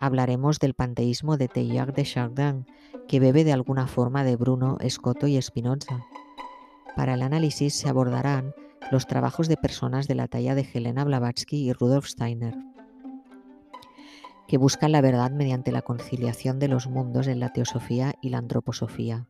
hablaremos 0.01 0.59
del 0.59 0.73
panteísmo 0.73 1.37
de 1.37 1.49
Teilhard 1.49 1.95
de 1.95 2.05
Chardin, 2.05 2.67
que 3.07 3.21
bebe 3.21 3.45
de 3.45 3.53
alguna 3.53 3.87
forma 3.87 4.25
de 4.25 4.35
Bruno, 4.35 4.79
Escoto 4.81 5.27
y 5.27 5.41
Spinoza. 5.41 6.07
Para 6.97 7.15
el 7.15 7.23
análisis 7.23 7.75
se 7.75 7.89
abordarán 7.89 8.55
los 8.91 9.07
trabajos 9.07 9.49
de 9.49 9.57
personas 9.57 10.09
de 10.09 10.15
la 10.15 10.29
talla 10.29 10.55
de 10.55 10.69
Helena 10.73 11.05
Blavatsky 11.05 11.69
y 11.69 11.73
Rudolf 11.73 12.07
Steiner, 12.07 12.57
que 14.49 14.59
buscan 14.59 14.93
la 14.93 15.01
verdad 15.01 15.31
mediante 15.31 15.71
la 15.71 15.83
conciliación 15.83 16.59
de 16.59 16.69
los 16.69 16.89
mundos 16.89 17.29
en 17.29 17.39
la 17.39 17.53
teosofía 17.53 18.15
y 18.21 18.31
la 18.31 18.39
antroposofía. 18.39 19.27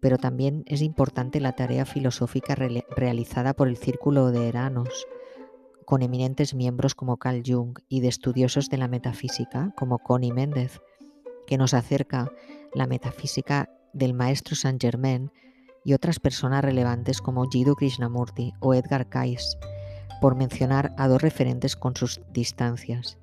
pero 0.00 0.16
también 0.16 0.62
es 0.66 0.80
importante 0.80 1.40
la 1.40 1.52
tarea 1.52 1.84
filosófica 1.84 2.54
realizada 2.54 3.52
por 3.52 3.68
el 3.68 3.76
Círculo 3.76 4.30
de 4.30 4.48
Eranos, 4.48 5.06
con 5.84 6.02
eminentes 6.02 6.54
miembros 6.54 6.94
como 6.94 7.18
Carl 7.18 7.42
Jung 7.44 7.78
y 7.88 8.00
de 8.00 8.08
estudiosos 8.08 8.68
de 8.68 8.78
la 8.78 8.88
metafísica 8.88 9.74
como 9.76 9.98
Connie 9.98 10.32
Méndez, 10.32 10.80
que 11.46 11.58
nos 11.58 11.74
acerca 11.74 12.32
la 12.72 12.86
metafísica 12.86 13.68
del 13.92 14.14
maestro 14.14 14.54
Saint 14.54 14.80
Germain 14.80 15.32
y 15.84 15.94
otras 15.94 16.18
personas 16.20 16.64
relevantes 16.64 17.20
como 17.20 17.48
Jiddu 17.48 17.74
Krishnamurti 17.74 18.52
o 18.60 18.74
Edgar 18.74 19.08
Cayce, 19.08 19.58
por 20.20 20.36
mencionar 20.36 20.92
a 20.98 21.08
dos 21.08 21.22
referentes 21.22 21.76
con 21.76 21.96
sus 21.96 22.20
distancias, 22.32 23.18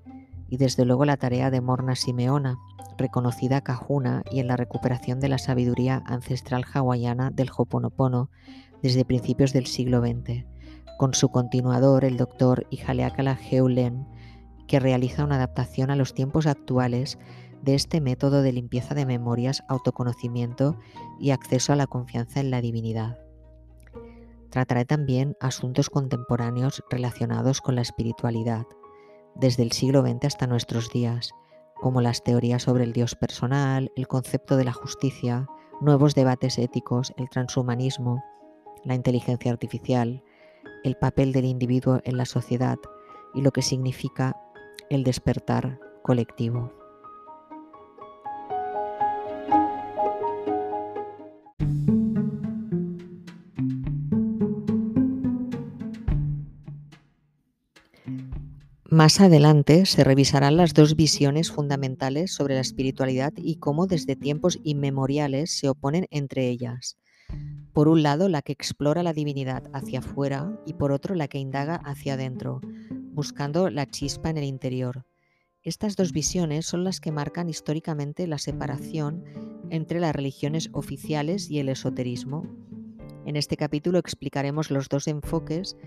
y 0.50 0.58
desde 0.58 0.86
luego 0.86 1.06
la 1.06 1.18
tarea 1.18 1.52
de 1.52 1.62
Morna 1.62 1.96
Simeona, 1.96 2.58
reconocida 2.98 3.62
cajuna 3.62 4.24
y 4.32 4.40
en 4.40 4.48
la 4.48 4.58
recuperación 4.58 5.20
de 5.20 5.30
la 5.30 5.38
sabiduría 5.38 6.02
ancestral 6.06 6.66
hawaiana 6.74 7.30
del 7.30 7.52
Hoponopono 7.56 8.30
desde 8.82 9.06
principios 9.06 9.54
del 9.54 9.68
siglo 9.68 10.02
XX, 10.02 10.46
con 10.98 11.14
su 11.14 11.30
continuador, 11.30 12.06
el 12.06 12.18
doctor 12.18 12.66
Ihaleakala 12.72 13.38
Heulen, 13.40 14.08
que 14.68 14.80
realiza 14.80 15.24
una 15.24 15.36
adaptación 15.36 15.92
a 15.92 15.96
los 15.96 16.14
tiempos 16.14 16.48
actuales 16.48 17.18
de 17.62 17.76
este 17.76 18.02
método 18.02 18.42
de 18.42 18.52
limpieza 18.52 18.96
de 18.96 19.06
memorias, 19.06 19.64
autoconocimiento 19.68 20.78
y 21.20 21.32
acceso 21.32 21.74
a 21.74 21.76
la 21.76 21.88
confianza 21.88 22.40
en 22.40 22.52
la 22.52 22.62
divinidad. 22.62 23.20
Trataré 24.50 24.86
también 24.86 25.36
asuntos 25.40 25.90
contemporáneos 25.90 26.84
relacionados 26.90 27.62
con 27.62 27.76
la 27.76 27.82
espiritualidad, 27.82 28.66
desde 29.36 29.64
el 29.64 29.72
siglo 29.72 30.02
XX 30.02 30.26
hasta 30.26 30.48
nuestros 30.48 30.90
días, 30.92 31.32
como 31.76 32.02
las 32.02 32.24
teorías 32.24 32.64
sobre 32.64 32.84
el 32.84 32.94
Dios 32.94 33.16
personal, 33.16 33.92
el 33.96 34.08
concepto 34.08 34.58
de 34.58 34.64
la 34.64 34.74
justicia, 34.74 35.48
nuevos 35.82 36.16
debates 36.16 36.58
éticos, 36.58 37.14
el 37.18 37.30
transhumanismo, 37.30 38.24
la 38.84 38.96
inteligencia 38.96 39.52
artificial, 39.52 40.24
el 40.84 40.96
papel 40.96 41.34
del 41.34 41.46
individuo 41.46 42.00
en 42.04 42.18
la 42.18 42.26
sociedad 42.26 42.78
y 43.34 43.42
lo 43.42 43.52
que 43.52 43.62
significa 43.62 44.36
el 44.90 45.04
despertar 45.04 45.80
colectivo. 46.04 46.77
Más 58.98 59.22
adelante 59.22 59.86
se 59.86 60.04
revisarán 60.04 60.58
las 60.58 60.74
dos 60.74 60.96
visiones 60.96 61.52
fundamentales 61.52 62.34
sobre 62.34 62.56
la 62.56 62.62
espiritualidad 62.62 63.32
y 63.38 63.58
cómo 63.58 63.86
desde 63.86 64.16
tiempos 64.16 64.58
inmemoriales 64.64 65.52
se 65.52 65.70
oponen 65.70 66.08
entre 66.10 66.50
ellas. 66.50 66.98
Por 67.74 67.90
un 67.90 68.02
lado, 68.02 68.28
la 68.28 68.42
que 68.42 68.54
explora 68.54 69.04
la 69.04 69.14
divinidad 69.14 69.70
hacia 69.72 70.00
afuera 70.00 70.52
y 70.66 70.74
por 70.74 70.92
otro, 70.92 71.14
la 71.14 71.28
que 71.28 71.38
indaga 71.38 71.76
hacia 71.76 72.16
adentro, 72.16 72.60
buscando 72.90 73.70
la 73.70 73.86
chispa 73.86 74.32
en 74.32 74.40
el 74.40 74.46
interior. 74.46 75.06
Estas 75.62 75.96
dos 75.96 76.12
visiones 76.12 76.66
son 76.66 76.84
las 76.84 77.00
que 77.00 77.12
marcan 77.12 77.50
históricamente 77.50 78.26
la 78.26 78.40
separación 78.40 79.24
entre 79.70 80.00
las 80.00 80.16
religiones 80.16 80.72
oficiales 80.74 81.52
y 81.52 81.60
el 81.60 81.70
esoterismo. 81.70 82.48
En 83.28 83.36
este 83.36 83.58
capítulo 83.58 84.00
explicaremos 84.00 84.72
los 84.72 84.90
dos 84.90 85.08
enfoques 85.08 85.78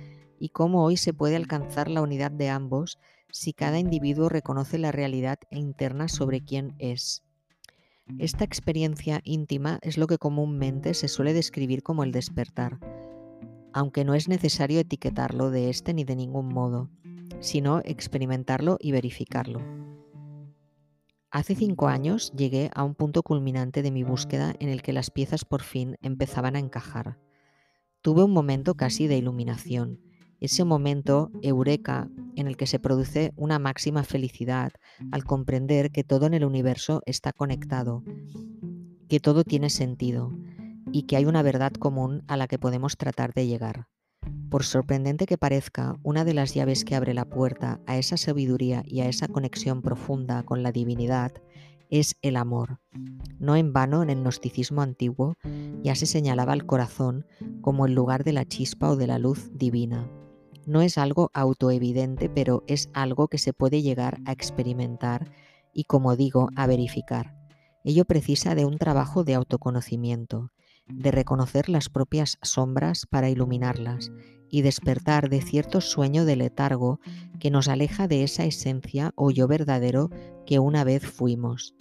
y 0.40 0.48
cómo 0.48 0.82
hoy 0.82 0.96
se 0.96 1.12
puede 1.12 1.36
alcanzar 1.36 1.88
la 1.88 2.02
unidad 2.02 2.32
de 2.32 2.48
ambos 2.48 2.98
si 3.30 3.52
cada 3.52 3.78
individuo 3.78 4.28
reconoce 4.28 4.78
la 4.78 4.90
realidad 4.90 5.38
interna 5.50 6.08
sobre 6.08 6.40
quién 6.40 6.74
es. 6.78 7.22
Esta 8.18 8.42
experiencia 8.42 9.20
íntima 9.22 9.78
es 9.82 9.98
lo 9.98 10.08
que 10.08 10.18
comúnmente 10.18 10.94
se 10.94 11.06
suele 11.06 11.32
describir 11.32 11.84
como 11.84 12.02
el 12.02 12.10
despertar, 12.10 12.80
aunque 13.72 14.04
no 14.04 14.14
es 14.14 14.28
necesario 14.28 14.80
etiquetarlo 14.80 15.50
de 15.50 15.70
este 15.70 15.94
ni 15.94 16.02
de 16.02 16.16
ningún 16.16 16.48
modo, 16.48 16.90
sino 17.38 17.80
experimentarlo 17.84 18.78
y 18.80 18.90
verificarlo. 18.90 19.60
Hace 21.30 21.54
cinco 21.54 21.86
años 21.86 22.32
llegué 22.32 22.70
a 22.74 22.82
un 22.82 22.96
punto 22.96 23.22
culminante 23.22 23.82
de 23.82 23.92
mi 23.92 24.02
búsqueda 24.02 24.54
en 24.58 24.68
el 24.68 24.82
que 24.82 24.92
las 24.92 25.12
piezas 25.12 25.44
por 25.44 25.62
fin 25.62 25.96
empezaban 26.02 26.56
a 26.56 26.58
encajar. 26.58 27.20
Tuve 28.02 28.24
un 28.24 28.32
momento 28.32 28.74
casi 28.74 29.06
de 29.06 29.18
iluminación, 29.18 30.00
ese 30.40 30.64
momento 30.64 31.30
eureka 31.42 32.08
en 32.36 32.46
el 32.46 32.56
que 32.56 32.66
se 32.66 32.78
produce 32.78 33.32
una 33.36 33.58
máxima 33.58 34.02
felicidad 34.04 34.72
al 35.12 35.24
comprender 35.24 35.90
que 35.90 36.04
todo 36.04 36.26
en 36.26 36.34
el 36.34 36.44
universo 36.44 37.02
está 37.06 37.32
conectado, 37.32 38.02
que 39.08 39.20
todo 39.20 39.44
tiene 39.44 39.70
sentido 39.70 40.32
y 40.92 41.02
que 41.02 41.16
hay 41.16 41.24
una 41.24 41.42
verdad 41.42 41.72
común 41.72 42.22
a 42.26 42.36
la 42.36 42.48
que 42.48 42.58
podemos 42.58 42.96
tratar 42.96 43.34
de 43.34 43.46
llegar. 43.46 43.86
Por 44.50 44.64
sorprendente 44.64 45.26
que 45.26 45.38
parezca, 45.38 45.96
una 46.02 46.24
de 46.24 46.34
las 46.34 46.54
llaves 46.54 46.84
que 46.84 46.96
abre 46.96 47.14
la 47.14 47.24
puerta 47.24 47.80
a 47.86 47.96
esa 47.98 48.16
sabiduría 48.16 48.82
y 48.84 49.00
a 49.00 49.08
esa 49.08 49.28
conexión 49.28 49.82
profunda 49.82 50.42
con 50.42 50.62
la 50.62 50.72
divinidad 50.72 51.32
es 51.90 52.16
el 52.22 52.36
amor. 52.36 52.80
No 53.38 53.56
en 53.56 53.72
vano 53.72 54.02
en 54.02 54.10
el 54.10 54.22
gnosticismo 54.22 54.82
antiguo 54.82 55.34
ya 55.82 55.94
se 55.94 56.06
señalaba 56.06 56.52
al 56.52 56.66
corazón 56.66 57.26
como 57.60 57.86
el 57.86 57.94
lugar 57.94 58.24
de 58.24 58.32
la 58.32 58.44
chispa 58.44 58.90
o 58.90 58.96
de 58.96 59.06
la 59.06 59.18
luz 59.18 59.50
divina. 59.52 60.08
No 60.70 60.82
es 60.82 60.98
algo 60.98 61.32
autoevidente, 61.34 62.28
pero 62.28 62.62
es 62.68 62.90
algo 62.92 63.26
que 63.26 63.38
se 63.38 63.52
puede 63.52 63.82
llegar 63.82 64.20
a 64.24 64.30
experimentar 64.30 65.32
y, 65.74 65.82
como 65.82 66.14
digo, 66.14 66.48
a 66.54 66.68
verificar. 66.68 67.34
Ello 67.82 68.04
precisa 68.04 68.54
de 68.54 68.64
un 68.64 68.78
trabajo 68.78 69.24
de 69.24 69.34
autoconocimiento, 69.34 70.52
de 70.86 71.10
reconocer 71.10 71.68
las 71.68 71.88
propias 71.88 72.38
sombras 72.42 73.06
para 73.06 73.30
iluminarlas 73.30 74.12
y 74.48 74.62
despertar 74.62 75.28
de 75.28 75.42
cierto 75.42 75.80
sueño 75.80 76.24
de 76.24 76.36
letargo 76.36 77.00
que 77.40 77.50
nos 77.50 77.66
aleja 77.66 78.06
de 78.06 78.22
esa 78.22 78.44
esencia 78.44 79.10
o 79.16 79.32
yo 79.32 79.48
verdadero 79.48 80.08
que 80.46 80.60
una 80.60 80.84
vez 80.84 81.04
fuimos. 81.04 81.74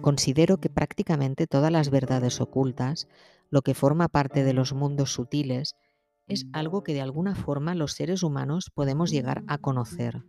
Considero 0.00 0.56
que 0.56 0.70
prácticamente 0.70 1.46
todas 1.46 1.70
las 1.70 1.90
verdades 1.90 2.40
ocultas, 2.40 3.08
lo 3.50 3.60
que 3.60 3.74
forma 3.74 4.08
parte 4.08 4.42
de 4.42 4.54
los 4.54 4.72
mundos 4.72 5.12
sutiles, 5.12 5.76
es 6.28 6.46
algo 6.52 6.82
que 6.82 6.94
de 6.94 7.00
alguna 7.00 7.34
forma 7.34 7.74
los 7.74 7.92
seres 7.92 8.22
humanos 8.22 8.70
podemos 8.70 9.10
llegar 9.10 9.44
a 9.46 9.58
conocer, 9.58 10.24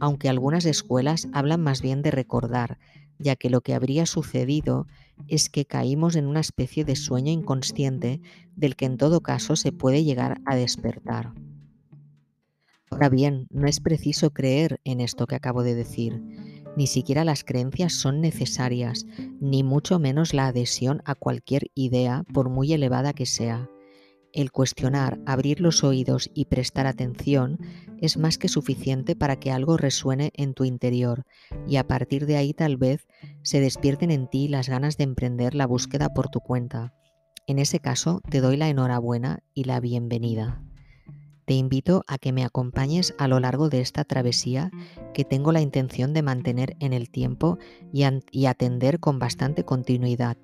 aunque 0.00 0.28
algunas 0.28 0.64
escuelas 0.64 1.28
hablan 1.32 1.60
más 1.60 1.82
bien 1.82 2.02
de 2.02 2.10
recordar, 2.10 2.78
ya 3.18 3.36
que 3.36 3.50
lo 3.50 3.60
que 3.60 3.74
habría 3.74 4.06
sucedido 4.06 4.86
es 5.28 5.48
que 5.48 5.66
caímos 5.66 6.16
en 6.16 6.26
una 6.26 6.40
especie 6.40 6.84
de 6.84 6.96
sueño 6.96 7.32
inconsciente 7.32 8.20
del 8.56 8.76
que 8.76 8.86
en 8.86 8.96
todo 8.96 9.20
caso 9.20 9.56
se 9.56 9.72
puede 9.72 10.04
llegar 10.04 10.40
a 10.46 10.56
despertar. 10.56 11.32
Ahora 12.90 13.08
bien, 13.08 13.46
no 13.50 13.66
es 13.66 13.80
preciso 13.80 14.30
creer 14.30 14.80
en 14.84 15.00
esto 15.00 15.26
que 15.26 15.34
acabo 15.34 15.62
de 15.62 15.74
decir. 15.74 16.22
Ni 16.76 16.86
siquiera 16.86 17.24
las 17.24 17.44
creencias 17.44 17.92
son 17.94 18.20
necesarias, 18.20 19.06
ni 19.40 19.62
mucho 19.62 19.98
menos 19.98 20.34
la 20.34 20.46
adhesión 20.46 21.02
a 21.04 21.14
cualquier 21.14 21.70
idea, 21.74 22.24
por 22.32 22.50
muy 22.50 22.72
elevada 22.72 23.12
que 23.12 23.26
sea. 23.26 23.68
El 24.34 24.50
cuestionar, 24.50 25.20
abrir 25.26 25.60
los 25.60 25.84
oídos 25.84 26.28
y 26.34 26.46
prestar 26.46 26.88
atención 26.88 27.60
es 28.00 28.16
más 28.16 28.36
que 28.36 28.48
suficiente 28.48 29.14
para 29.14 29.36
que 29.36 29.52
algo 29.52 29.76
resuene 29.76 30.32
en 30.34 30.54
tu 30.54 30.64
interior 30.64 31.24
y 31.68 31.76
a 31.76 31.86
partir 31.86 32.26
de 32.26 32.36
ahí 32.36 32.52
tal 32.52 32.76
vez 32.76 33.06
se 33.42 33.60
despierten 33.60 34.10
en 34.10 34.28
ti 34.28 34.48
las 34.48 34.68
ganas 34.68 34.96
de 34.96 35.04
emprender 35.04 35.54
la 35.54 35.68
búsqueda 35.68 36.12
por 36.12 36.30
tu 36.30 36.40
cuenta. 36.40 36.92
En 37.46 37.60
ese 37.60 37.78
caso 37.78 38.22
te 38.28 38.40
doy 38.40 38.56
la 38.56 38.68
enhorabuena 38.68 39.38
y 39.54 39.64
la 39.64 39.78
bienvenida. 39.78 40.60
Te 41.44 41.54
invito 41.54 42.02
a 42.08 42.18
que 42.18 42.32
me 42.32 42.44
acompañes 42.44 43.14
a 43.18 43.28
lo 43.28 43.38
largo 43.38 43.68
de 43.68 43.82
esta 43.82 44.02
travesía 44.02 44.72
que 45.12 45.24
tengo 45.24 45.52
la 45.52 45.60
intención 45.60 46.12
de 46.12 46.22
mantener 46.22 46.74
en 46.80 46.92
el 46.92 47.08
tiempo 47.08 47.58
y, 47.92 48.46
atender 48.46 48.98
con 48.98 49.20
bastante 49.20 49.64
continuidad 49.64 50.38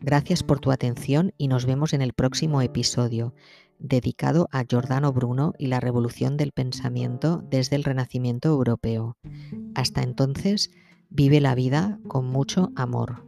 Gracias 0.00 0.42
por 0.42 0.60
tu 0.60 0.72
atención 0.72 1.34
y 1.36 1.48
nos 1.48 1.66
vemos 1.66 1.92
en 1.92 2.00
el 2.00 2.14
próximo 2.14 2.62
episodio, 2.62 3.34
dedicado 3.78 4.48
a 4.50 4.64
Giordano 4.64 5.12
Bruno 5.12 5.52
y 5.58 5.66
la 5.66 5.78
revolución 5.78 6.38
del 6.38 6.52
pensamiento 6.52 7.44
desde 7.50 7.76
el 7.76 7.84
Renacimiento 7.84 8.48
europeo. 8.48 9.18
Hasta 9.74 10.02
entonces, 10.02 10.70
vive 11.10 11.40
la 11.40 11.54
vida 11.54 11.98
con 12.08 12.26
mucho 12.26 12.72
amor. 12.76 13.26